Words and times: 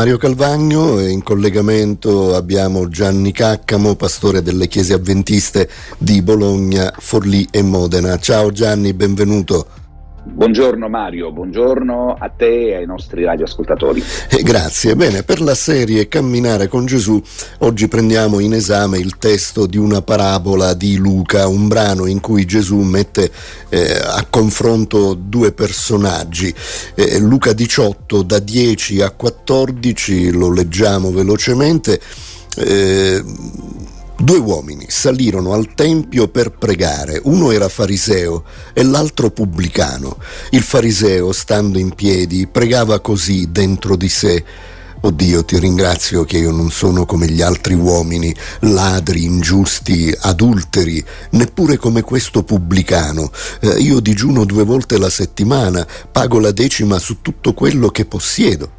Mario 0.00 0.16
Calvagno 0.16 0.98
e 0.98 1.10
in 1.10 1.22
collegamento 1.22 2.34
abbiamo 2.34 2.88
Gianni 2.88 3.32
Caccamo, 3.32 3.96
pastore 3.96 4.40
delle 4.40 4.66
chiese 4.66 4.94
avventiste 4.94 5.68
di 5.98 6.22
Bologna, 6.22 6.90
Forlì 6.96 7.46
e 7.50 7.60
Modena. 7.60 8.16
Ciao 8.18 8.50
Gianni, 8.50 8.94
benvenuto. 8.94 9.79
Buongiorno 10.22 10.86
Mario, 10.90 11.32
buongiorno 11.32 12.14
a 12.18 12.28
te 12.28 12.68
e 12.68 12.74
ai 12.74 12.84
nostri 12.84 13.24
radioascoltatori. 13.24 14.04
Eh, 14.28 14.42
grazie. 14.42 14.94
Bene, 14.94 15.22
per 15.22 15.40
la 15.40 15.54
serie 15.54 16.08
Camminare 16.08 16.68
con 16.68 16.84
Gesù 16.84 17.20
oggi 17.60 17.88
prendiamo 17.88 18.38
in 18.38 18.52
esame 18.52 18.98
il 18.98 19.16
testo 19.16 19.64
di 19.64 19.78
una 19.78 20.02
parabola 20.02 20.74
di 20.74 20.96
Luca, 20.98 21.48
un 21.48 21.68
brano 21.68 22.04
in 22.04 22.20
cui 22.20 22.44
Gesù 22.44 22.80
mette 22.80 23.30
eh, 23.70 23.98
a 23.98 24.26
confronto 24.28 25.14
due 25.14 25.52
personaggi. 25.52 26.54
Eh, 26.94 27.18
Luca 27.18 27.54
18 27.54 28.22
da 28.22 28.40
10 28.40 29.00
a 29.00 29.10
14, 29.12 30.32
lo 30.32 30.52
leggiamo 30.52 31.12
velocemente. 31.12 31.98
Eh, 32.56 33.24
Due 34.22 34.36
uomini 34.36 34.84
salirono 34.86 35.54
al 35.54 35.72
Tempio 35.74 36.28
per 36.28 36.50
pregare, 36.50 37.18
uno 37.24 37.52
era 37.52 37.70
fariseo 37.70 38.44
e 38.74 38.82
l'altro 38.82 39.30
pubblicano. 39.30 40.18
Il 40.50 40.60
fariseo, 40.60 41.32
stando 41.32 41.78
in 41.78 41.94
piedi, 41.94 42.46
pregava 42.46 43.00
così 43.00 43.50
dentro 43.50 43.96
di 43.96 44.10
sé. 44.10 44.44
Oh 45.00 45.10
Dio, 45.10 45.42
ti 45.42 45.58
ringrazio 45.58 46.24
che 46.24 46.36
io 46.36 46.50
non 46.50 46.70
sono 46.70 47.06
come 47.06 47.28
gli 47.28 47.40
altri 47.40 47.72
uomini, 47.72 48.36
ladri, 48.60 49.24
ingiusti, 49.24 50.14
adulteri, 50.14 51.02
neppure 51.30 51.78
come 51.78 52.02
questo 52.02 52.42
pubblicano. 52.42 53.32
Eh, 53.60 53.78
io 53.78 54.00
digiuno 54.00 54.44
due 54.44 54.64
volte 54.64 54.98
la 54.98 55.08
settimana, 55.08 55.86
pago 56.12 56.38
la 56.38 56.52
decima 56.52 56.98
su 56.98 57.22
tutto 57.22 57.54
quello 57.54 57.88
che 57.88 58.04
possiedo. 58.04 58.72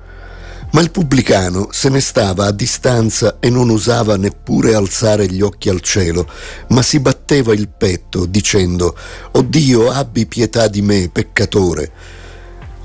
Ma 0.71 0.81
il 0.81 0.91
pubblicano 0.91 1.67
se 1.71 1.89
ne 1.89 1.99
stava 1.99 2.45
a 2.45 2.51
distanza 2.51 3.37
e 3.39 3.49
non 3.49 3.69
osava 3.69 4.15
neppure 4.15 4.73
alzare 4.73 5.27
gli 5.27 5.41
occhi 5.41 5.67
al 5.67 5.81
cielo, 5.81 6.27
ma 6.69 6.81
si 6.81 6.99
batteva 6.99 7.53
il 7.53 7.67
petto 7.67 8.25
dicendo, 8.25 8.95
O 9.31 9.41
Dio, 9.41 9.89
abbi 9.89 10.25
pietà 10.27 10.67
di 10.67 10.81
me, 10.81 11.09
peccatore. 11.11 11.91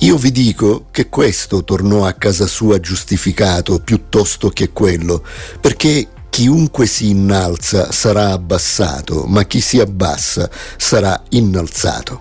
Io 0.00 0.16
vi 0.16 0.32
dico 0.32 0.86
che 0.90 1.08
questo 1.08 1.64
tornò 1.64 2.04
a 2.04 2.12
casa 2.12 2.46
sua 2.46 2.80
giustificato 2.80 3.78
piuttosto 3.78 4.50
che 4.50 4.70
quello, 4.70 5.24
perché 5.60 6.08
chiunque 6.28 6.86
si 6.86 7.08
innalza 7.08 7.92
sarà 7.92 8.32
abbassato, 8.32 9.24
ma 9.26 9.44
chi 9.44 9.60
si 9.60 9.80
abbassa 9.80 10.50
sarà 10.76 11.22
innalzato. 11.30 12.20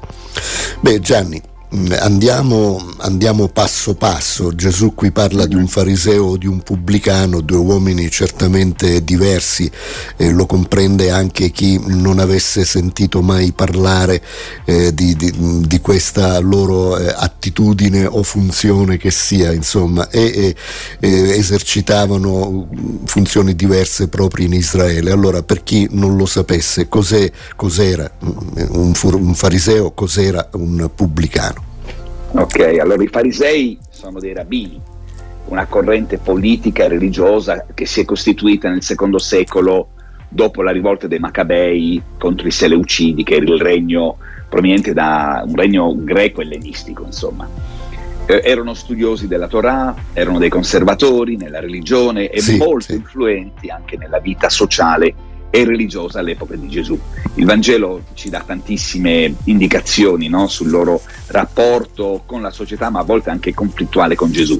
Beh, 0.80 1.02
Gianni, 1.02 1.42
Andiamo, 2.00 2.94
andiamo, 3.00 3.50
passo 3.50 3.96
passo. 3.96 4.56
Gesù 4.56 4.94
qui 4.94 5.12
parla 5.12 5.46
di 5.46 5.56
un 5.56 5.68
fariseo 5.68 6.24
o 6.24 6.38
di 6.38 6.48
un 6.48 6.62
pubblicano, 6.62 7.42
due 7.42 7.58
uomini 7.58 8.10
certamente 8.10 9.04
diversi, 9.04 9.70
eh, 10.16 10.32
lo 10.32 10.46
comprende 10.46 11.12
anche 11.12 11.52
chi 11.52 11.80
non 11.86 12.20
avesse 12.20 12.64
sentito 12.64 13.22
mai 13.22 13.52
parlare 13.52 14.22
eh, 14.64 14.94
di, 14.94 15.16
di, 15.16 15.34
di, 15.68 15.82
questa 15.82 16.40
loro 16.40 16.98
eh, 16.98 17.14
attitudine 17.16 18.06
o 18.06 18.24
funzione 18.24 18.98
che 18.98 19.12
sia, 19.12 19.52
insomma, 19.52 20.10
e 20.10 20.56
esercitavano 21.00 22.70
funzioni 23.06 23.54
diverse 23.54 24.08
proprio 24.08 24.46
in 24.46 24.54
Israele. 24.54 25.12
Allora, 25.12 25.44
per 25.44 25.64
chi 25.64 25.88
non 25.92 26.16
lo 26.16 26.26
sapesse, 26.26 26.88
cos'è, 26.88 27.30
cos'era 27.56 28.10
un, 28.70 28.94
un 29.04 29.36
fariseo, 29.36 29.92
cos'era 29.92 30.50
un 30.54 30.90
pubblicano? 30.96 31.65
Ok, 32.38 32.60
allora 32.82 33.02
i 33.02 33.08
farisei 33.08 33.80
sono 33.90 34.20
dei 34.20 34.34
rabbini, 34.34 34.78
una 35.46 35.68
corrente 35.68 36.18
politica 36.18 36.84
e 36.84 36.90
religiosa 36.90 37.66
che 37.74 37.86
si 37.86 38.02
è 38.02 38.06
costituita 38.06 38.70
nel 38.70 38.84
secondo 38.84 39.20
secolo 39.20 39.92
dopo 40.28 40.62
la 40.62 40.72
rivolta 40.72 41.08
dei 41.08 41.20
Maccabei 41.20 42.02
contro 42.18 42.46
i 42.46 42.52
Seleucidi, 42.52 43.24
che 43.24 43.36
era 43.36 43.46
il 43.46 43.62
regno 43.62 44.18
proveniente 44.50 44.92
da 44.92 45.46
un 45.48 45.56
regno 45.56 45.96
greco-ellenistico, 45.96 47.04
insomma. 47.06 47.48
Eh, 48.26 48.42
erano 48.44 48.74
studiosi 48.74 49.28
della 49.28 49.48
Torah, 49.48 49.96
erano 50.12 50.38
dei 50.38 50.50
conservatori 50.50 51.38
nella 51.38 51.62
religione 51.62 52.30
e 52.30 52.42
sì, 52.42 52.58
molto 52.58 52.92
sì. 52.92 52.96
influenti 52.96 53.70
anche 53.70 53.96
nella 53.98 54.20
vita 54.20 54.50
sociale 54.50 55.14
e 55.56 55.64
religiosa 55.64 56.20
all'epoca 56.20 56.56
di 56.56 56.68
Gesù. 56.68 57.00
Il 57.36 57.46
Vangelo 57.46 58.04
ci 58.14 58.30
dà 58.30 58.44
tantissime 58.46 59.34
indicazioni 59.46 60.28
no, 60.28 60.48
sul 60.48 60.70
loro 60.70 61.02
rapporto 61.28 62.24
con 62.26 62.42
la 62.42 62.50
società, 62.50 62.90
ma 62.90 63.00
a 63.00 63.04
volte 63.04 63.30
anche 63.30 63.54
conflittuale 63.54 64.16
con 64.16 64.32
Gesù. 64.32 64.60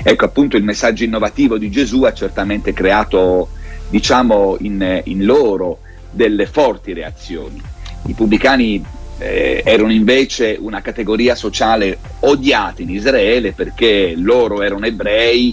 Ecco 0.00 0.24
appunto 0.24 0.56
il 0.56 0.62
messaggio 0.62 1.02
innovativo 1.02 1.58
di 1.58 1.70
Gesù 1.70 2.04
ha 2.04 2.12
certamente 2.12 2.72
creato, 2.72 3.48
diciamo, 3.88 4.56
in, 4.60 5.00
in 5.04 5.24
loro 5.24 5.80
delle 6.12 6.46
forti 6.46 6.92
reazioni. 6.92 7.60
I 8.06 8.12
pubblicani 8.12 8.84
eh, 9.18 9.62
erano 9.64 9.90
invece 9.90 10.56
una 10.60 10.80
categoria 10.80 11.34
sociale 11.34 11.98
odiata 12.20 12.80
in 12.80 12.90
Israele 12.90 13.50
perché 13.52 14.14
loro 14.16 14.62
erano 14.62 14.86
ebrei. 14.86 15.52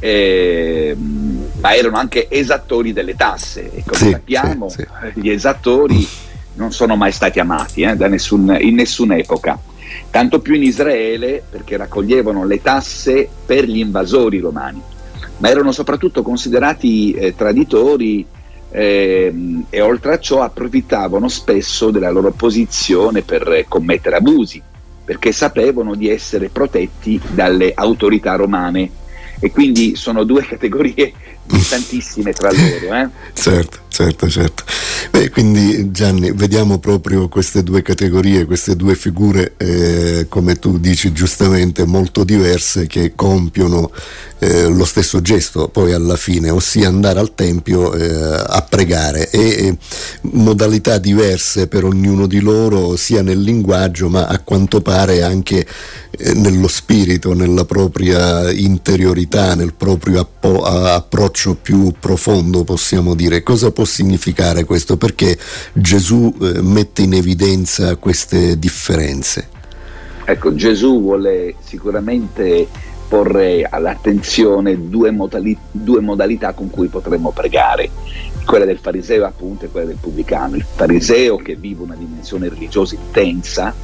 Eh, 0.00 0.94
ma 1.60 1.74
erano 1.74 1.96
anche 1.96 2.28
esattori 2.30 2.92
delle 2.92 3.16
tasse 3.16 3.70
e 3.72 3.82
come 3.84 3.98
sì, 3.98 4.10
sappiamo 4.10 4.68
sì, 4.68 4.86
sì. 5.12 5.20
gli 5.20 5.30
esattori 5.30 6.08
non 6.54 6.72
sono 6.72 6.96
mai 6.96 7.12
stati 7.12 7.38
amati 7.40 7.82
eh, 7.82 7.94
nessun, 7.94 8.56
in 8.60 8.74
nessuna 8.74 9.16
epoca, 9.16 9.58
tanto 10.10 10.40
più 10.40 10.54
in 10.54 10.64
Israele 10.64 11.42
perché 11.48 11.76
raccoglievano 11.76 12.44
le 12.44 12.60
tasse 12.60 13.28
per 13.46 13.64
gli 13.64 13.78
invasori 13.78 14.40
romani, 14.40 14.82
ma 15.38 15.48
erano 15.48 15.72
soprattutto 15.72 16.22
considerati 16.22 17.12
eh, 17.12 17.34
traditori 17.36 18.26
eh, 18.70 19.62
e 19.70 19.80
oltre 19.80 20.14
a 20.14 20.18
ciò 20.18 20.42
approfittavano 20.42 21.28
spesso 21.28 21.90
della 21.90 22.10
loro 22.10 22.32
posizione 22.32 23.22
per 23.22 23.64
commettere 23.68 24.16
abusi, 24.16 24.60
perché 25.04 25.32
sapevano 25.32 25.94
di 25.94 26.10
essere 26.10 26.48
protetti 26.48 27.20
dalle 27.30 27.72
autorità 27.74 28.34
romane 28.34 28.90
e 29.40 29.50
quindi 29.50 29.96
sono 29.96 30.24
due 30.24 30.44
categorie 30.46 31.12
distantissime 31.48 32.32
tra 32.32 32.50
loro. 32.52 32.94
Eh? 32.94 33.08
certo, 33.32 33.78
certo, 33.88 34.28
certo. 34.28 34.64
Beh, 35.10 35.30
quindi 35.30 35.90
Gianni, 35.90 36.30
vediamo 36.32 36.78
proprio 36.78 37.28
queste 37.28 37.62
due 37.62 37.82
categorie, 37.82 38.44
queste 38.44 38.76
due 38.76 38.94
figure, 38.94 39.54
eh, 39.56 40.26
come 40.28 40.58
tu 40.58 40.78
dici 40.78 41.12
giustamente, 41.12 41.86
molto 41.86 42.24
diverse 42.24 42.86
che 42.86 43.12
compiono 43.14 43.90
eh, 44.40 44.68
lo 44.68 44.84
stesso 44.84 45.20
gesto 45.20 45.68
poi 45.68 45.92
alla 45.92 46.16
fine, 46.16 46.50
ossia 46.50 46.88
andare 46.88 47.18
al 47.18 47.34
Tempio 47.34 47.94
eh, 47.94 48.44
a 48.46 48.62
pregare 48.68 49.30
e 49.30 49.76
modalità 50.22 50.98
diverse 50.98 51.66
per 51.66 51.84
ognuno 51.84 52.26
di 52.26 52.40
loro, 52.40 52.96
sia 52.96 53.22
nel 53.22 53.40
linguaggio 53.40 54.08
ma 54.08 54.26
a 54.26 54.38
quanto 54.40 54.80
pare 54.80 55.22
anche 55.22 55.66
nello 56.34 56.68
spirito, 56.68 57.32
nella 57.32 57.64
propria 57.64 58.50
interiorità, 58.50 59.54
nel 59.54 59.74
proprio 59.74 60.20
appo- 60.20 60.64
approccio 60.64 61.54
più 61.54 61.92
profondo, 61.98 62.64
possiamo 62.64 63.14
dire. 63.14 63.42
Cosa 63.42 63.70
può 63.70 63.84
significare 63.84 64.64
questo? 64.64 64.96
Perché 64.96 65.38
Gesù 65.72 66.34
eh, 66.40 66.60
mette 66.62 67.02
in 67.02 67.14
evidenza 67.14 67.96
queste 67.96 68.58
differenze? 68.58 69.48
Ecco, 70.24 70.54
Gesù 70.54 71.00
vuole 71.00 71.54
sicuramente 71.64 72.66
porre 73.08 73.66
all'attenzione 73.68 74.88
due, 74.88 75.10
modali- 75.10 75.56
due 75.70 76.00
modalità 76.00 76.52
con 76.52 76.68
cui 76.68 76.88
potremmo 76.88 77.30
pregare, 77.30 77.88
quella 78.44 78.66
del 78.66 78.78
fariseo 78.78 79.24
appunto 79.24 79.64
e 79.64 79.68
quella 79.68 79.86
del 79.86 79.96
pubblicano. 79.98 80.56
Il 80.56 80.66
fariseo 80.74 81.36
che 81.36 81.54
vive 81.54 81.82
una 81.82 81.94
dimensione 81.94 82.48
religiosa 82.48 82.96
intensa 82.96 83.74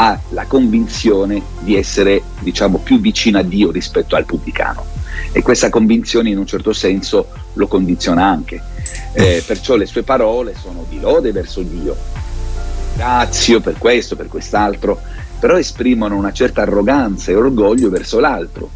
ha 0.00 0.18
la 0.30 0.46
convinzione 0.46 1.42
di 1.60 1.76
essere 1.76 2.22
diciamo 2.40 2.78
più 2.78 3.00
vicino 3.00 3.38
a 3.38 3.42
Dio 3.42 3.70
rispetto 3.70 4.14
al 4.14 4.24
pubblicano. 4.24 4.84
E 5.32 5.42
questa 5.42 5.70
convinzione 5.70 6.30
in 6.30 6.38
un 6.38 6.46
certo 6.46 6.72
senso 6.72 7.28
lo 7.54 7.66
condiziona 7.66 8.24
anche. 8.24 8.62
Eh, 9.12 9.42
perciò 9.44 9.74
le 9.74 9.86
sue 9.86 10.04
parole 10.04 10.54
sono 10.60 10.84
di 10.88 11.00
lode 11.00 11.32
verso 11.32 11.62
Dio, 11.62 11.96
grazie 12.94 13.60
per 13.60 13.76
questo, 13.76 14.14
per 14.14 14.28
quest'altro, 14.28 15.00
però 15.40 15.58
esprimono 15.58 16.16
una 16.16 16.32
certa 16.32 16.62
arroganza 16.62 17.32
e 17.32 17.34
orgoglio 17.34 17.90
verso 17.90 18.20
l'altro, 18.20 18.70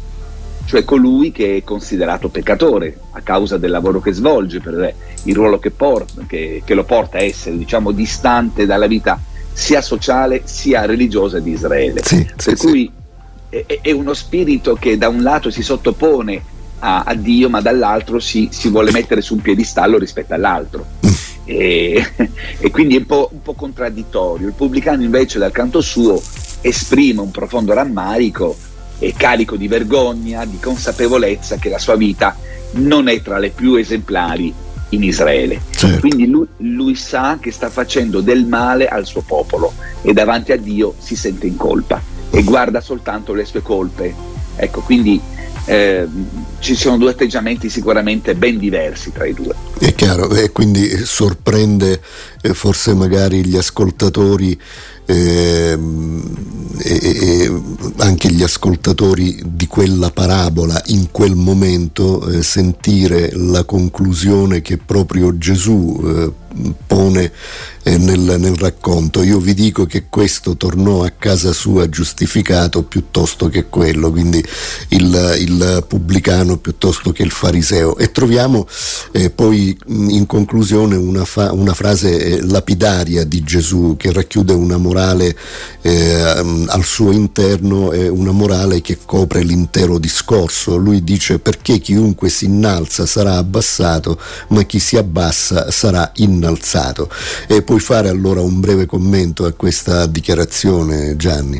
cioè 0.65 0.83
colui 0.83 1.31
che 1.31 1.55
è 1.55 1.63
considerato 1.63 2.27
peccatore 2.27 2.99
a 3.11 3.21
causa 3.21 3.57
del 3.57 3.71
lavoro 3.71 4.01
che 4.01 4.11
svolge, 4.11 4.59
per 4.59 4.93
il 5.23 5.35
ruolo 5.35 5.59
che, 5.59 5.71
porta, 5.71 6.23
che, 6.27 6.61
che 6.65 6.73
lo 6.73 6.83
porta 6.83 7.17
a 7.17 7.21
essere 7.21 7.57
diciamo, 7.57 7.91
distante 7.91 8.65
dalla 8.65 8.87
vita 8.87 9.31
sia 9.53 9.81
sociale 9.81 10.41
sia 10.45 10.85
religiosa 10.85 11.39
di 11.39 11.51
Israele. 11.51 12.01
Sì, 12.03 12.27
per 12.43 12.57
sì, 12.57 12.67
cui 12.67 12.91
sì. 13.49 13.57
È, 13.65 13.79
è, 13.81 13.91
uno 13.91 14.13
spirito 14.13 14.73
che 14.73 14.97
da 14.97 15.09
un 15.09 15.21
lato 15.21 15.51
si 15.51 15.61
sottopone 15.61 16.43
a, 16.79 17.03
a 17.05 17.13
Dio, 17.13 17.49
ma 17.49 17.61
dall'altro 17.61 18.19
si, 18.19 18.49
si, 18.51 18.69
vuole 18.69 18.91
mettere 18.91 19.21
su 19.21 19.35
un 19.35 19.41
piedistallo 19.41 19.97
rispetto 19.99 20.33
all'altro. 20.33 20.85
Mm. 21.05 21.11
E, 21.45 22.13
e, 22.59 22.71
quindi 22.71 22.95
è 22.95 22.99
un 22.99 23.05
po', 23.05 23.29
un 23.31 23.41
po' 23.41 23.53
contraddittorio. 23.53 24.47
Il 24.47 24.53
pubblicano 24.53 25.03
invece 25.03 25.37
dal 25.37 25.51
canto 25.51 25.81
suo 25.81 26.19
esprime 26.61 27.21
un 27.21 27.31
profondo 27.31 27.73
rammarico 27.73 28.55
è 28.97 29.13
carico 29.13 29.55
di 29.55 29.67
vergogna, 29.67 30.45
di 30.45 30.59
consapevolezza 30.59 31.57
che 31.57 31.69
la 31.69 31.79
sua 31.79 31.95
vita 31.95 32.35
non 32.73 33.07
è 33.07 33.21
tra 33.21 33.37
le 33.37 33.49
più 33.49 33.75
esemplari 33.75 34.53
in 34.93 35.03
Israele. 35.03 35.61
Certo. 35.75 35.99
Quindi 35.99 36.27
lui, 36.27 36.47
lui, 36.57 36.95
sa 36.95 37.37
che 37.39 37.51
sta 37.51 37.69
facendo 37.69 38.21
del 38.21 38.45
male 38.45 38.87
al 38.87 39.05
suo 39.05 39.21
popolo 39.21 39.73
e 40.01 40.13
davanti 40.13 40.51
a 40.51 40.57
Dio 40.57 40.93
si 40.97 41.15
sente 41.15 41.47
in 41.47 41.57
colpa 41.57 42.01
e 42.29 42.43
guarda 42.43 42.81
soltanto 42.81 43.33
le 43.33 43.45
sue 43.45 43.61
colpe. 43.61 44.13
Ecco, 44.55 44.81
quindi 44.81 45.19
eh, 45.65 46.07
ci 46.59 46.75
sono 46.75 46.97
due 46.97 47.11
atteggiamenti 47.11 47.69
sicuramente 47.69 48.35
ben 48.35 48.57
diversi 48.57 49.11
tra 49.11 49.25
i 49.25 49.33
due. 49.33 49.53
È 49.79 49.93
chiaro, 49.95 50.29
e 50.29 50.51
quindi 50.51 50.89
sorprende 51.05 52.01
eh, 52.41 52.53
forse 52.53 52.93
magari 52.93 53.45
gli 53.45 53.57
ascoltatori 53.57 54.59
eh, 55.05 55.77
e, 57.03 57.61
anche 57.97 58.31
gli 58.31 58.43
ascoltatori 58.43 59.41
di 59.45 59.67
quella 59.67 60.09
parabola 60.09 60.81
in 60.87 61.11
quel 61.11 61.35
momento 61.35 62.25
eh, 62.29 62.41
sentire 62.41 63.31
la 63.33 63.65
conclusione 63.65 64.61
che 64.61 64.77
proprio 64.77 65.37
Gesù 65.37 65.99
eh, 66.01 66.31
pone 66.87 67.31
eh, 67.83 67.97
nel, 67.97 68.35
nel, 68.39 68.55
racconto. 68.55 69.21
Io 69.23 69.39
vi 69.39 69.53
dico 69.53 69.85
che 69.85 70.05
questo 70.09 70.55
tornò 70.55 71.03
a 71.03 71.09
casa 71.11 71.51
sua 71.51 71.89
giustificato 71.89 72.83
piuttosto 72.83 73.49
che 73.49 73.67
quello, 73.67 74.11
quindi 74.11 74.43
il, 74.89 75.37
il 75.39 75.85
pubblicano 75.87 76.57
piuttosto 76.57 77.11
che 77.11 77.23
il 77.23 77.31
fariseo. 77.31 77.97
E 77.97 78.11
troviamo 78.11 78.67
eh, 79.11 79.29
poi 79.29 79.77
in 79.87 80.25
conclusione 80.25 80.95
una, 80.95 81.25
fa, 81.25 81.51
una 81.51 81.73
frase 81.73 82.17
eh, 82.19 82.41
lapidaria 82.41 83.23
di 83.25 83.43
Gesù 83.43 83.95
che 83.97 84.11
racchiude 84.11 84.53
una 84.53 84.77
morale 84.77 85.35
eh, 85.81 86.21
al 86.67 86.83
suo 86.83 87.11
interno, 87.11 87.91
una 87.93 88.31
morale 88.31 88.81
che 88.81 88.99
copre 89.05 89.43
l'intero 89.43 89.97
discorso. 89.97 90.77
Lui 90.77 91.03
dice 91.03 91.39
perché 91.39 91.79
chiunque 91.79 92.29
si 92.29 92.45
innalza 92.45 93.05
sarà 93.05 93.37
abbassato, 93.37 94.19
ma 94.49 94.63
chi 94.63 94.79
si 94.79 94.97
abbassa 94.97 95.69
sarà 95.71 96.11
innalzato. 96.15 97.09
E 97.47 97.61
puoi 97.73 97.85
fare 97.85 98.09
allora 98.09 98.39
un 98.39 98.59
breve 98.59 98.85
commento 98.85 99.45
a 99.45 99.53
questa 99.53 100.05
dichiarazione, 100.05 101.15
Gianni? 101.15 101.59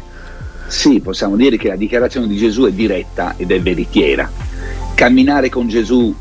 Sì, 0.68 1.00
possiamo 1.00 1.36
dire 1.36 1.58
che 1.58 1.70
la 1.70 1.76
dichiarazione 1.76 2.28
di 2.28 2.38
Gesù 2.38 2.66
è 2.66 2.72
diretta 2.72 3.34
ed 3.36 3.50
è 3.50 3.60
veritiera. 3.60 4.30
Camminare 4.94 5.50
con 5.50 5.68
Gesù 5.68 6.16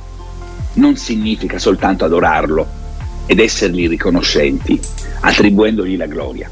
non 0.75 0.97
significa 0.97 1.59
soltanto 1.59 2.07
adorarlo 2.07 2.67
ed 3.27 3.39
essergli 3.39 3.87
riconoscenti, 3.87 4.81
attribuendogli 5.21 5.99
la 5.99 6.07
gloria. 6.07 6.49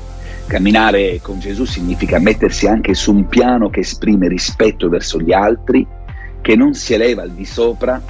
Camminare 0.47 1.21
con 1.23 1.41
Gesù 1.41 1.65
significa 1.65 2.19
mettersi 2.19 2.67
anche 2.67 2.93
su 2.93 3.11
un 3.11 3.27
piano 3.27 3.71
che 3.71 3.81
esprime 3.81 4.29
rispetto 4.29 4.91
verso 4.91 5.19
gli 5.19 5.33
altri, 5.33 5.87
che 6.43 6.57
non 6.57 6.75
si 6.75 6.93
eleva 6.93 7.23
al 7.23 7.31
di 7.31 7.47
sopra, 7.47 8.03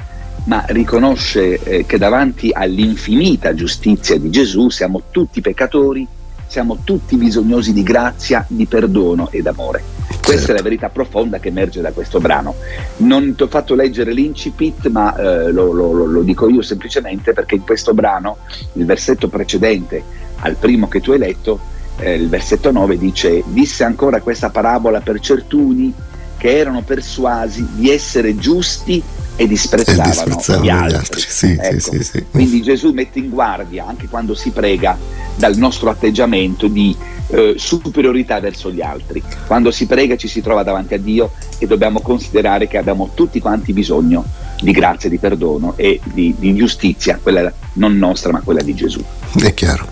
ma 0.45 0.65
riconosce 0.69 1.63
eh, 1.63 1.87
che 1.87 1.99
davanti 1.99 2.51
all'infinita 2.53 3.55
giustizia 3.55 4.19
di 4.19 4.31
Gesù 4.31 4.69
siamo 4.69 5.03
tutti 5.11 5.41
peccatori, 5.41 6.07
siamo 6.47 6.79
tutti 6.83 7.17
bisognosi 7.17 7.73
di 7.73 7.83
grazia, 7.83 8.45
di 8.49 8.67
perdono 8.67 9.31
ed 9.31 9.47
amore. 9.47 9.83
Questa 10.09 10.47
certo. 10.47 10.53
è 10.53 10.57
la 10.57 10.63
verità 10.63 10.89
profonda 10.89 11.39
che 11.39 11.49
emerge 11.49 11.81
da 11.81 11.93
questo 11.93 12.21
brano. 12.21 12.55
Non 12.99 13.35
ti 13.35 13.43
ho 13.43 13.47
fatto 13.47 13.75
leggere 13.75 14.13
l'incipit, 14.13 14.89
ma 14.89 15.17
eh, 15.17 15.53
lo, 15.53 15.73
lo, 15.73 15.93
lo, 15.93 16.23
dico 16.23 16.49
io 16.49 16.63
semplicemente 16.63 17.33
perché 17.33 17.55
in 17.55 17.63
questo 17.63 17.95
brano, 17.95 18.39
il 18.75 18.85
versetto 18.85 19.29
precedente 19.29 20.03
al 20.41 20.57
primo 20.57 20.89
che 20.89 21.01
tu 21.01 21.13
hai 21.13 21.19
letto, 21.19 21.61
eh, 21.99 22.15
il 22.15 22.29
versetto 22.29 22.73
9 22.73 22.99
dice, 22.99 23.43
disse 23.47 23.85
ancora 23.85 24.21
questa 24.21 24.51
parabola 24.51 25.01
per 25.01 25.21
certuni 25.21 25.93
che 26.37 26.57
erano 26.57 26.83
persuasi 26.83 27.67
di 27.75 27.91
essere 27.91 28.37
giusti 28.37 29.03
e 29.41 29.47
disprezzavano, 29.47 30.03
e 30.03 30.11
disprezzavano 30.11 30.65
gli 30.65 30.69
altri. 30.69 30.91
Gli 30.91 30.97
altri. 30.97 31.21
Sì, 31.27 31.57
ecco. 31.59 31.81
sì, 31.81 32.03
sì, 32.03 32.25
Quindi 32.31 32.61
Gesù 32.61 32.93
mette 32.93 33.21
in 33.21 33.31
guardia 33.31 33.87
anche 33.87 34.07
quando 34.07 34.35
si 34.35 34.51
prega 34.51 34.99
dal 35.35 35.57
nostro 35.57 35.89
atteggiamento 35.89 36.69
di 36.69 36.95
eh, 37.29 37.55
superiorità 37.57 38.39
verso 38.39 38.71
gli 38.71 38.83
altri. 38.83 39.23
Quando 39.47 39.71
si 39.71 39.87
prega 39.87 40.17
ci 40.17 40.29
si 40.29 40.43
trova 40.43 40.63
davanti 40.63 40.93
a 40.93 40.99
Dio 40.99 41.33
e 41.57 41.67
dobbiamo 41.67 42.01
considerare 42.01 42.69
che 42.69 42.77
abbiamo 42.77 43.13
tutti 43.15 43.41
quanti 43.41 43.73
bisogno 43.73 44.27
di 44.61 44.73
grazia, 44.73 45.09
di 45.09 45.17
perdono 45.17 45.73
e 45.77 46.01
di, 46.05 46.35
di 46.39 46.55
giustizia, 46.55 47.19
quella 47.23 47.51
non 47.75 47.97
nostra 47.97 48.33
ma 48.33 48.41
quella 48.41 48.61
di 48.61 48.75
Gesù. 48.75 49.03
È 49.43 49.55
chiaro. 49.55 49.89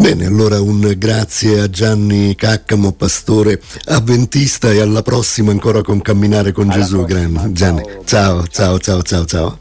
Bene, 0.00 0.24
allora 0.24 0.62
un 0.62 0.94
grazie 0.96 1.60
a 1.60 1.68
Gianni 1.68 2.34
Caccamo, 2.34 2.92
pastore 2.92 3.60
avventista 3.84 4.70
e 4.72 4.80
alla 4.80 5.02
prossima 5.02 5.50
ancora 5.50 5.82
con 5.82 6.00
Camminare 6.00 6.52
con 6.52 6.68
alla 6.70 6.80
Gesù. 6.80 7.04
Gianni, 7.52 7.82
ciao 8.06 8.46
ciao 8.46 8.78
ciao 8.78 9.02
ciao 9.02 9.02
ciao. 9.02 9.24
ciao. 9.26 9.58